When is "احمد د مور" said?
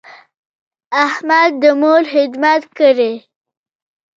1.05-2.01